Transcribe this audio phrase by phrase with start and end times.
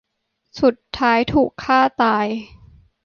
[0.59, 2.27] สุดท้ายถูกฆ่าตาย